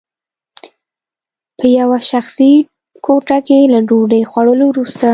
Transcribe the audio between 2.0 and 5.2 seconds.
شخصي کوټه کې له ډوډۍ خوړلو وروسته